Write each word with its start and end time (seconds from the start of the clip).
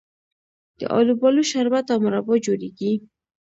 د 0.79 0.81
الوبالو 0.97 1.41
شربت 1.51 1.85
او 1.93 1.97
مربا 2.05 2.35
جوړیږي. 2.45 2.93